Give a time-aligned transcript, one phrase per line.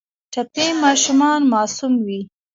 [0.31, 2.21] ټپي ماشومان معصوم وي.